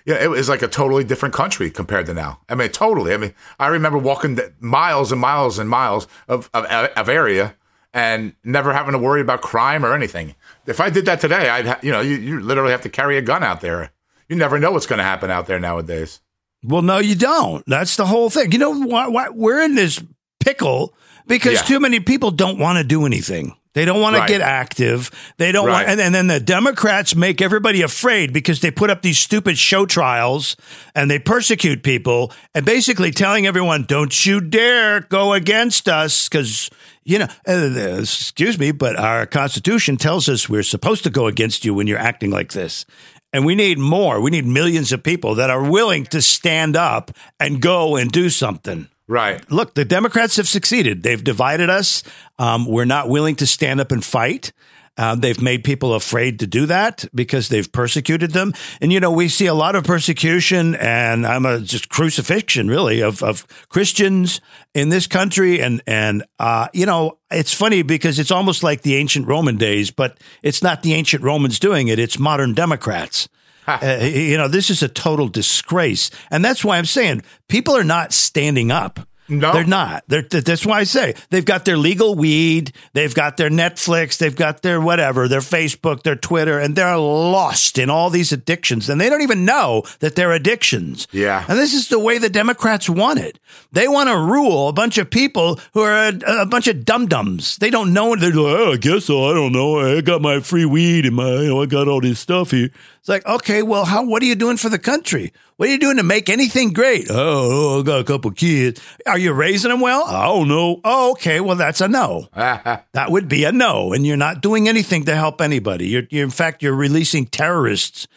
[0.09, 2.39] yeah, it was like a totally different country compared to now.
[2.49, 3.13] I mean, totally.
[3.13, 7.55] I mean, I remember walking miles and miles and miles of, of, of area
[7.93, 10.33] and never having to worry about crime or anything.
[10.65, 13.17] If I did that today, I'd, ha- you know, you, you literally have to carry
[13.17, 13.91] a gun out there.
[14.27, 16.21] You never know what's going to happen out there nowadays.
[16.63, 17.63] Well, no, you don't.
[17.67, 18.51] That's the whole thing.
[18.51, 19.07] You know why?
[19.07, 20.03] why we're in this
[20.39, 20.93] pickle
[21.27, 21.61] because Yeah.
[21.61, 23.55] too many people don't want to do anything.
[23.75, 24.27] They don't want Right.
[24.27, 25.11] to get active.
[25.37, 25.87] They don't Right.
[25.87, 29.57] want, and, and then the Democrats make everybody afraid because they put up these stupid
[29.59, 30.55] show trials
[30.95, 36.69] and they persecute people and basically telling everyone, "Don't you dare go against us," because
[37.05, 41.65] you know, uh, excuse me, but our Constitution tells us we're supposed to go against
[41.65, 42.85] you when you're acting like this.
[43.33, 44.19] And we need more.
[44.21, 48.29] We need millions of people that are willing to stand up and go and do
[48.29, 48.89] something.
[49.09, 49.43] Right.
[49.51, 51.01] Look, the Democrats have succeeded.
[51.01, 52.03] They've divided us.
[52.37, 54.53] Um, we're not willing to stand up and fight.
[54.97, 58.53] Um, they've made people afraid to do that because they've persecuted them.
[58.81, 63.01] And, you know, we see a lot of persecution and I'm a just crucifixion, really,
[63.01, 64.41] of, of Christians
[64.75, 65.59] in this country.
[65.59, 69.89] And, and, uh, you know, it's funny because it's almost like the ancient Roman days,
[69.89, 71.97] but it's not the ancient Romans doing it.
[71.97, 73.27] It's modern Democrats.
[73.67, 76.09] Uh, you know, this is a total disgrace.
[76.31, 78.99] And that's why I'm saying people are not standing up.
[79.29, 79.53] No.
[79.53, 80.03] They're not.
[80.07, 84.35] They're, that's why I say they've got their legal weed, they've got their Netflix, they've
[84.35, 88.89] got their whatever, their Facebook, their Twitter, and they're lost in all these addictions.
[88.89, 91.07] And they don't even know that they're addictions.
[91.11, 91.45] Yeah.
[91.47, 93.39] And this is the way the Democrats want it.
[93.71, 97.07] They want to rule a bunch of people who are a, a bunch of dum
[97.07, 97.57] dums.
[97.57, 98.15] They don't know.
[98.15, 99.25] They're like, oh, I guess so.
[99.29, 99.79] I don't know.
[99.79, 102.69] I got my free weed and my, you know, I got all this stuff here.
[102.99, 104.03] It's like, okay, well, how?
[104.03, 105.31] What are you doing for the country?
[105.59, 107.07] What are you doing to make anything great?
[107.09, 108.81] Oh, oh I got a couple kids.
[109.05, 110.05] Are you raising them well?
[110.05, 110.79] I don't know.
[110.85, 111.41] Oh, okay.
[111.41, 112.29] Well, that's a no.
[112.33, 113.91] that would be a no.
[113.91, 115.89] And you're not doing anything to help anybody.
[115.89, 118.07] You're, you're in fact, you're releasing terrorists.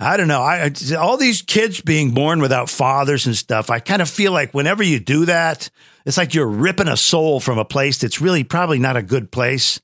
[0.00, 0.42] I don't know.
[0.42, 3.70] I, I all these kids being born without fathers and stuff.
[3.70, 5.70] I kind of feel like whenever you do that,
[6.04, 9.30] it's like you're ripping a soul from a place that's really probably not a good
[9.30, 9.80] place.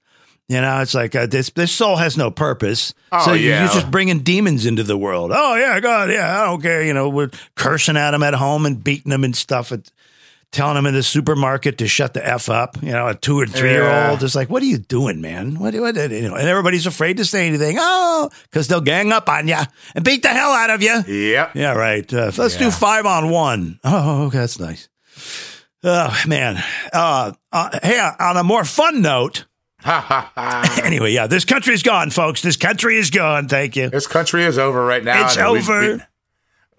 [0.48, 1.50] You know, it's like uh, this.
[1.50, 2.94] This soul has no purpose.
[3.11, 3.64] Oh, so yeah.
[3.64, 5.32] you're just bringing demons into the world.
[5.35, 6.85] Oh yeah, God, yeah, I don't care.
[6.85, 9.72] You know, we're cursing at them at home and beating them and stuff.
[9.72, 9.90] And,
[10.52, 12.82] telling them in the supermarket to shut the f up.
[12.82, 15.59] You know, a two or three year old is like, "What are you doing, man?
[15.59, 15.74] What?
[15.74, 17.76] what you know?" And everybody's afraid to say anything.
[17.78, 19.59] Oh, because they'll gang up on you
[19.94, 21.02] and beat the hell out of you.
[21.06, 21.54] Yep.
[21.54, 22.12] Yeah, right.
[22.12, 23.78] Uh, let's do five on one.
[23.85, 24.88] Oh, okay, that's nice.
[25.85, 26.62] Oh man.
[26.92, 29.46] Uh, uh, hey, on a more fun note.
[30.85, 32.42] anyway, yeah, this country's gone, folks.
[32.42, 33.49] This country is gone.
[33.49, 33.88] Thank you.
[33.90, 35.25] This country is over right now.
[35.27, 35.81] It's and we- over.
[35.96, 36.01] We,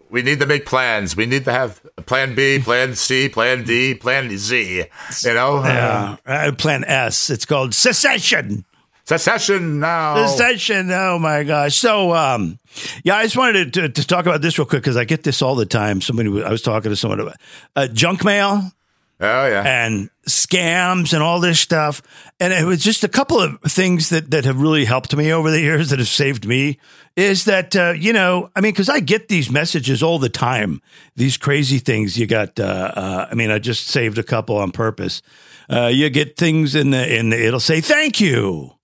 [0.10, 1.16] we need to make plans.
[1.18, 4.84] We need to have plan B, plan C, plan D, plan Z.
[5.24, 7.30] You know, Yeah, uh, Plan S.
[7.30, 8.64] It's called secession.
[9.04, 10.26] secession now.
[10.28, 10.90] Secession.
[10.92, 11.76] Oh my gosh.
[11.76, 12.58] So, um,
[13.04, 15.42] yeah, I just wanted to, to talk about this real quick because I get this
[15.42, 16.00] all the time.
[16.00, 17.36] Somebody, I was talking to someone about
[17.76, 18.72] uh, junk mail
[19.20, 19.64] oh yeah.
[19.66, 22.02] and scams and all this stuff.
[22.40, 25.50] And it was just a couple of things that, that have really helped me over
[25.50, 26.80] the years that have saved me
[27.16, 30.82] is that, uh, you know, I mean, because I get these messages all the time,
[31.16, 32.18] these crazy things.
[32.18, 35.22] You got, uh, uh, I mean, I just saved a couple on purpose.
[35.70, 38.77] Uh, you get things in the, in the, it'll say, thank you.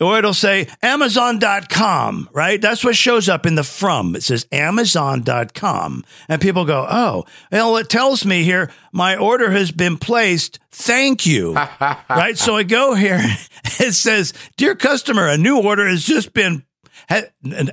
[0.00, 2.60] Or it'll say Amazon.com, right?
[2.60, 4.14] That's what shows up in the from.
[4.16, 6.04] It says Amazon.com.
[6.28, 10.58] And people go, oh, well, it tells me here my order has been placed.
[10.70, 11.54] Thank you.
[12.10, 12.38] right?
[12.38, 13.20] So I go here.
[13.80, 16.64] It says, Dear customer, a new order has just been.
[17.08, 17.22] Uh,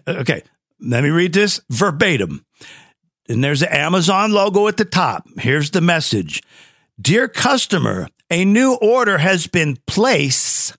[0.08, 0.44] okay,
[0.80, 2.46] let me read this verbatim.
[3.28, 5.28] And there's the Amazon logo at the top.
[5.40, 6.44] Here's the message
[7.00, 10.76] Dear customer, a new order has been placed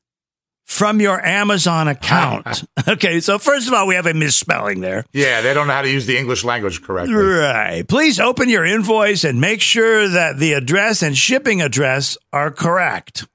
[0.66, 2.64] from your Amazon account.
[2.88, 5.06] okay, so first of all, we have a misspelling there.
[5.12, 7.14] yeah, they don't know how to use the English language correctly.
[7.14, 7.86] Right.
[7.88, 13.26] Please open your invoice and make sure that the address and shipping address are correct.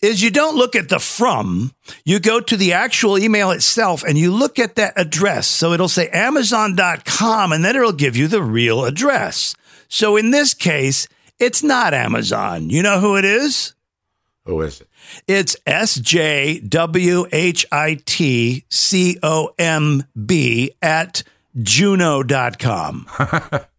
[0.00, 1.72] Is you don't look at the from,
[2.06, 5.46] you go to the actual email itself and you look at that address.
[5.46, 9.54] So it'll say Amazon.com and then it'll give you the real address.
[9.88, 11.06] So in this case,
[11.38, 12.68] It's not Amazon.
[12.68, 13.72] You know who it is?
[14.44, 14.88] Who is it?
[15.26, 21.22] It's S J W H I T C O M B at
[21.60, 23.06] juno.com.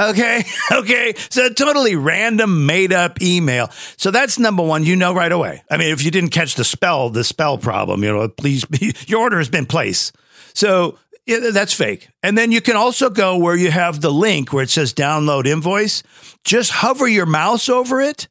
[0.00, 0.42] okay.
[0.72, 1.14] Okay.
[1.30, 3.70] So totally random made up email.
[3.96, 4.84] So that's number one.
[4.84, 5.62] You know right away.
[5.70, 8.94] I mean, if you didn't catch the spell, the spell problem, you know, please, be,
[9.06, 10.16] your order has been placed.
[10.54, 12.08] So yeah, that's fake.
[12.22, 15.46] And then you can also go where you have the link where it says download
[15.46, 16.02] invoice.
[16.44, 18.28] Just hover your mouse over it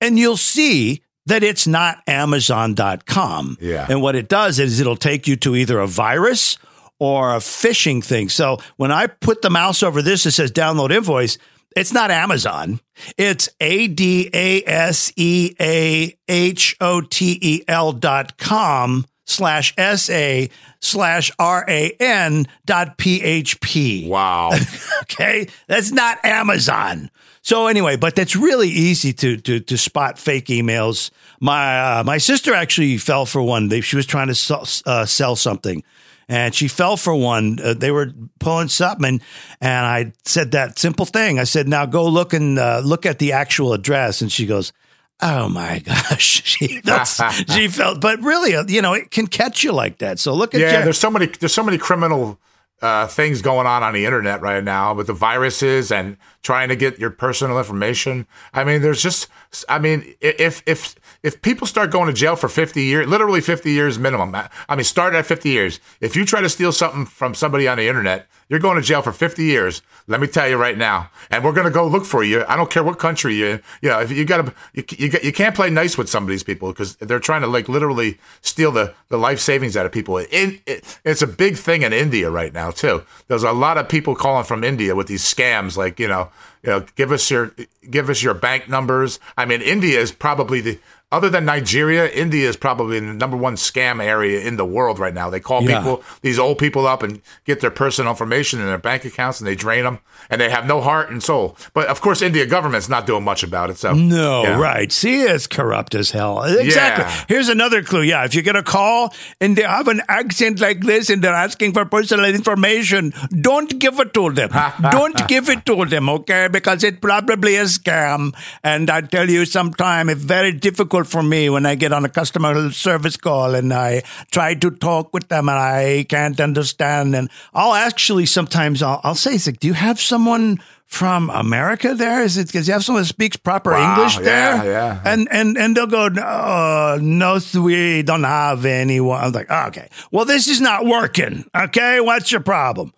[0.00, 3.58] and you'll see that it's not Amazon.com.
[3.60, 3.86] Yeah.
[3.88, 6.56] And what it does is it'll take you to either a virus
[6.98, 8.28] or a phishing thing.
[8.28, 11.38] So when I put the mouse over this, it says download invoice.
[11.76, 12.80] It's not Amazon.
[13.18, 19.74] It's A D A S E A H O T E L dot com slash
[19.76, 20.48] S A
[20.80, 24.08] slash R A N dot PHP.
[24.08, 24.50] Wow.
[25.02, 25.48] Okay.
[25.66, 27.10] That's not Amazon.
[27.40, 31.10] So anyway, but that's really easy to to to spot fake emails.
[31.40, 33.68] My uh, my sister actually fell for one.
[33.68, 35.84] They, she was trying to sell, uh, sell something,
[36.28, 37.58] and she fell for one.
[37.62, 39.20] Uh, they were pulling something,
[39.60, 41.38] and, I said that simple thing.
[41.38, 44.72] I said, "Now go look and uh, look at the actual address." And she goes,
[45.20, 47.08] "Oh my gosh!" She felt,
[47.50, 50.18] she felt, but really, uh, you know, it can catch you like that.
[50.18, 52.38] So look at yeah, Jer- there's so many there's so many criminal
[52.82, 56.76] uh, things going on on the internet right now with the viruses and trying to
[56.76, 58.26] get your personal information.
[58.52, 59.28] I mean, there's just
[59.68, 60.94] I mean, if if
[61.26, 64.32] if people start going to jail for 50 years, literally 50 years minimum.
[64.32, 65.80] I mean, start at 50 years.
[66.00, 69.02] If you try to steal something from somebody on the internet, you're going to jail
[69.02, 69.82] for 50 years.
[70.06, 71.10] Let me tell you right now.
[71.30, 72.44] And we're going to go look for you.
[72.46, 73.62] I don't care what country you're in.
[73.82, 76.28] You know, if you got to, you, you, you can't play nice with some of
[76.28, 79.90] these people because they're trying to like literally steal the, the life savings out of
[79.90, 80.18] people.
[80.18, 83.02] In, it, it's a big thing in India right now too.
[83.26, 86.30] There's a lot of people calling from India with these scams, like, you know,
[86.62, 87.52] you know, give us your,
[87.90, 89.18] give us your bank numbers.
[89.36, 90.78] I mean, India is probably the,
[91.12, 95.14] other than Nigeria, India is probably the number one scam area in the world right
[95.14, 95.30] now.
[95.30, 95.78] They call Yeah.
[95.78, 99.46] people, these old people up and get their personal information and their bank accounts and
[99.46, 101.56] they drain them and they have no heart and soul.
[101.74, 103.78] But of course, India government's not doing much about it.
[103.78, 104.58] So No, yeah.
[104.58, 104.90] right.
[104.90, 106.42] See, it's corrupt as hell.
[106.42, 107.04] Exactly.
[107.04, 107.24] Yeah.
[107.28, 108.02] Here's another clue.
[108.02, 111.32] Yeah, if you get a call and they have an accent like this and they're
[111.34, 114.50] asking for personal information, don't give it to them.
[114.90, 116.48] don't give it to them, okay?
[116.50, 118.34] Because it probably is scam.
[118.64, 122.08] And I tell you, sometime it's very difficult for me when I get on a
[122.08, 127.14] customer service call and I try to talk with them and I can't understand.
[127.16, 132.22] And I'll actually sometimes I'll, I'll say, like, do you have someone from America there?
[132.22, 134.22] Is it because you have someone that speaks proper Wow, English yeah,
[134.62, 134.64] there?
[134.72, 135.00] yeah.
[135.04, 139.20] And and and they'll go, no, no, we don't have anyone.
[139.22, 139.88] I'm like, oh, okay.
[140.12, 141.44] Well, this is not working.
[141.56, 142.92] Okay, what's your problem?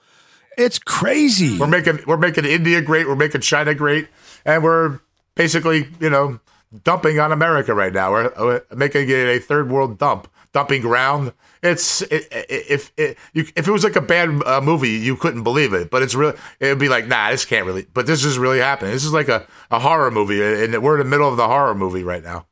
[0.58, 1.56] It's crazy.
[1.58, 3.06] We're making we're making India great.
[3.06, 4.08] We're making China great,
[4.44, 4.98] and we're
[5.34, 6.40] basically you know
[6.84, 8.12] dumping on America right now.
[8.12, 11.32] We're, making it a third world dump, dumping ground.
[11.62, 15.42] It's it, if it, you, if it was like a bad uh, movie, you couldn't
[15.42, 15.90] believe it.
[15.90, 16.34] But it's real.
[16.60, 17.86] It'd be like, nah, this can't really.
[17.92, 18.92] But this is really happening.
[18.92, 21.74] This is like a, a horror movie, and we're in the middle of the horror
[21.74, 22.46] movie right now.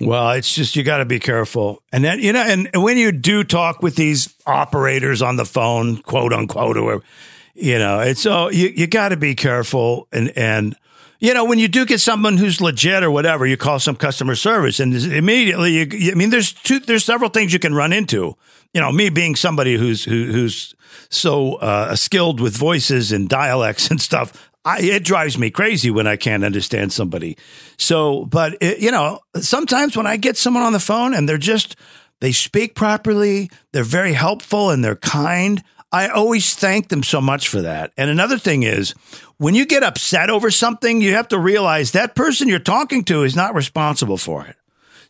[0.00, 3.12] Well, it's just you got to be careful, and then you know, and when you
[3.12, 7.00] do talk with these operators on the phone, quote unquote, or
[7.54, 10.74] you know, it's so you you got to be careful, and and
[11.24, 14.34] you know, when you do get someone who's legit or whatever, you call some customer
[14.34, 18.36] service, and immediately, you, I mean, there's two, there's several things you can run into.
[18.74, 20.74] You know, me being somebody who's who, who's
[21.08, 26.06] so uh, skilled with voices and dialects and stuff, I, it drives me crazy when
[26.06, 27.38] I can't understand somebody.
[27.78, 31.38] So, but it, you know, sometimes when I get someone on the phone and they're
[31.38, 31.74] just
[32.20, 35.64] they speak properly, they're very helpful and they're kind.
[35.94, 37.92] I always thank them so much for that.
[37.96, 38.94] And another thing is,
[39.38, 43.22] when you get upset over something, you have to realize that person you're talking to
[43.22, 44.56] is not responsible for it.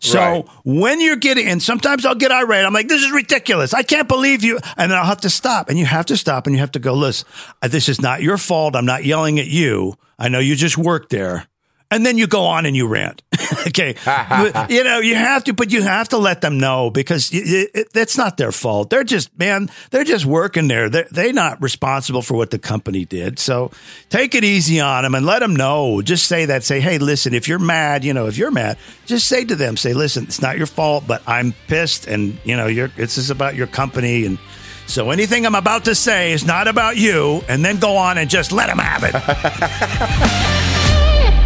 [0.00, 0.44] So Right.
[0.64, 2.66] when you're getting, and sometimes I'll get irate.
[2.66, 3.72] I'm like, this is ridiculous.
[3.72, 4.58] I can't believe you.
[4.76, 5.70] And then I'll have to stop.
[5.70, 7.26] And you have to stop and you have to go, listen,
[7.62, 8.76] this is not your fault.
[8.76, 9.94] I'm not yelling at you.
[10.18, 11.46] I know you just worked there.
[11.94, 13.22] And then you go on and you rant.
[13.68, 13.94] okay.
[14.68, 17.92] You know, you have to, but you have to let them know because y it,
[17.92, 18.90] that's not their fault.
[18.90, 20.88] They're just, man, they're just working there.
[20.88, 23.38] They're, they're not responsible for what the company did.
[23.38, 23.70] So
[24.10, 26.02] take it easy on them and let them know.
[26.02, 26.64] Just say that.
[26.64, 28.76] Say, hey, listen, if you're mad, you know, if you're mad,
[29.06, 32.56] just say to them, say, listen, it's not your fault, but I'm pissed and, you
[32.56, 34.26] know, you're, it's just about your company.
[34.26, 34.38] And
[34.86, 37.42] so anything I'm about to say is not about you.
[37.48, 40.64] And then go on and just let them have it.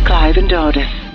[0.08, 1.07] Clive and Dardis.